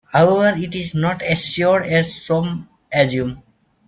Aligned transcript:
However 0.11 0.57
it 0.57 0.73
is 0.73 0.95
not 0.95 1.21
assured 1.21 1.85
as 1.85 2.23
some 2.25 2.67
assume. 2.91 3.43